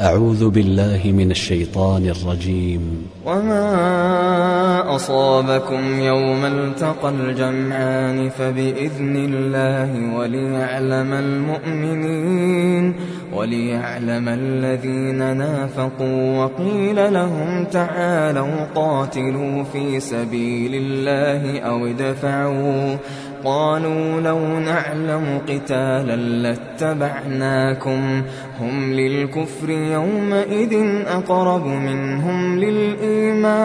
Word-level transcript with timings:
أعوذ 0.00 0.48
بالله 0.48 1.00
من 1.04 1.30
الشيطان 1.30 2.06
الرجيم. 2.06 3.06
وما 3.26 4.94
أصابكم 4.96 6.00
يوم 6.00 6.44
التقى 6.44 7.08
الجمعان 7.08 8.28
فبإذن 8.28 9.16
الله 9.16 10.16
وليعلم 10.18 11.12
المؤمنين 11.12 12.94
وليعلم 13.34 14.28
الذين 14.28 15.36
نافقوا 15.36 16.44
وقيل 16.44 17.12
لهم 17.14 17.64
تعالوا 17.64 18.64
قاتلوا 18.74 19.64
في 19.64 20.00
سبيل 20.00 20.74
الله 20.74 21.60
أو 21.60 21.86
ادفعوا 21.86 22.96
قالوا 23.44 24.20
لو 24.20 24.38
نعلم 24.38 25.40
قتالا 25.48 26.16
لاتبعناكم. 26.16 28.22
هم 28.60 28.92
للكفر 28.92 29.70
يومئذ 29.70 30.74
أقرب 31.06 31.66
منهم 31.66 32.58
للإيمان. 32.58 33.56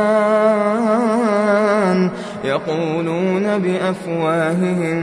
يقولون 2.46 3.58
بأفواههم 3.58 5.02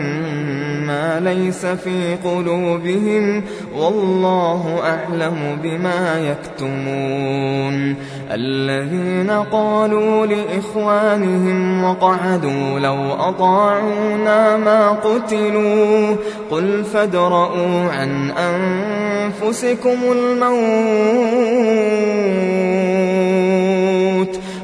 ما 0.86 1.20
ليس 1.20 1.66
في 1.66 2.16
قلوبهم 2.24 3.42
والله 3.76 4.80
أعلم 4.82 5.58
بما 5.62 6.18
يكتمون 6.18 7.96
الذين 8.30 9.30
قالوا 9.30 10.26
لإخوانهم 10.26 11.84
وقعدوا 11.84 12.78
لو 12.78 13.12
أطاعونا 13.12 14.56
ما 14.56 14.90
قتلوا 14.90 16.16
قل 16.50 16.84
فادرءوا 16.84 17.90
عن 17.90 18.30
أنفسكم 18.30 19.96
الموت 20.12 20.88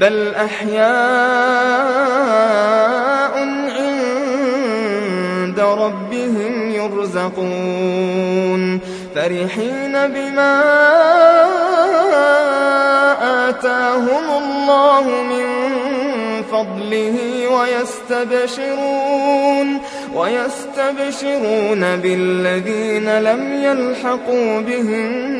بل 0.00 0.34
أحياء 0.34 0.86
عند 3.68 5.60
ربهم 5.60 6.70
يرزقون 6.70 8.26
فرحين 9.14 9.92
بما 9.92 10.62
آتاهم 13.48 14.42
الله 14.42 15.04
من 15.22 15.46
فضله 16.52 17.48
ويستبشرون 17.58 18.88
ويستبشرون 20.14 21.96
بالذين 21.96 23.18
لم 23.18 23.62
يلحقوا 23.62 24.60
بهم 24.60 25.36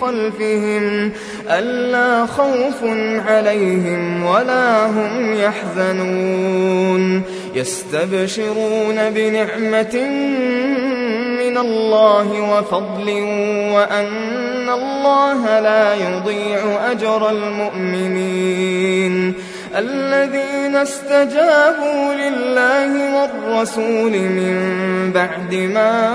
خلفهم 0.00 1.12
ألا 1.50 2.26
خوف 2.26 2.84
عليهم 3.28 4.24
ولا 4.24 4.86
هم 4.86 5.34
يحزنون 5.34 7.22
يستبشرون 7.54 9.10
بنعمة 9.10 10.08
من 11.38 11.58
الله 11.58 12.50
وفضل 12.52 13.08
وأن 13.74 14.68
الله 14.68 15.60
لا 15.60 15.94
يضيع 15.94 16.90
أجر 16.90 17.30
المؤمنين 17.30 19.34
الذين 19.76 20.76
استجابوا 20.76 22.14
لله 22.14 23.16
والرسول 23.16 24.12
من 24.12 24.56
بعد 25.14 25.54
ما 25.54 26.14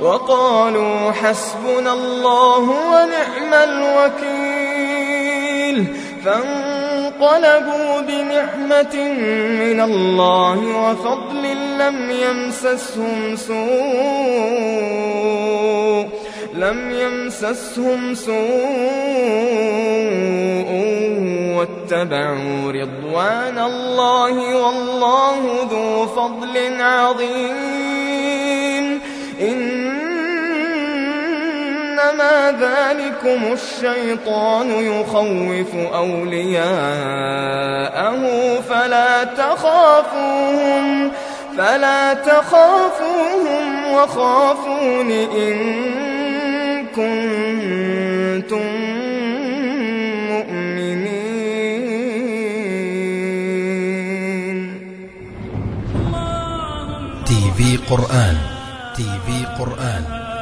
وقالوا 0.02 1.12
حسبنا 1.12 1.94
الله 1.94 2.60
ونعم 2.60 3.54
الوكيل 3.54 4.78
فانقلبوا 6.26 8.02
بنعمة 8.02 8.96
من 9.60 9.82
الله 9.82 10.58
وفضل 10.58 11.44
لم 11.78 12.12
يمسسهم 12.12 13.36
سوء 13.36 13.64
لم 16.54 16.92
يمسسهم 16.92 18.16
سوء 18.16 19.73
واتبعوا 21.84 22.72
رضوان 22.72 23.58
الله 23.60 24.56
والله 24.56 25.68
ذو 25.72 26.08
فضل 26.08 26.82
عظيم. 26.82 28.24
إنما 29.42 29.94
ذلكم 32.62 33.54
الشيطان 33.54 34.70
يخوف 34.70 35.76
أولياءه 35.96 36.62
فلا 38.70 39.24
تخافوهم 39.24 41.12
فلا 41.58 42.14
تخافوهم 42.14 43.94
وخافون 43.94 45.12
إن 45.12 45.56
كنتم 46.96 48.74
في 57.58 57.78
قرآن 57.78 58.38
تي 58.96 59.04
في 59.04 59.46
قرآن. 59.46 60.33